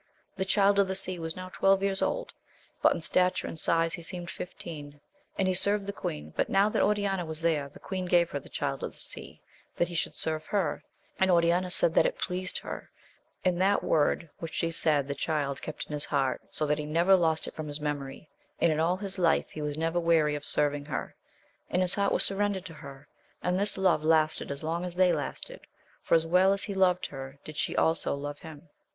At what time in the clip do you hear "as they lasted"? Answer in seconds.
24.83-25.59